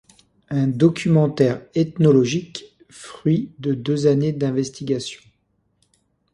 [0.49, 5.21] Un documentaire ethnologique, fruit de deux années d'investigations.